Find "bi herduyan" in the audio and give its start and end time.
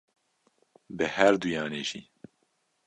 0.97-1.71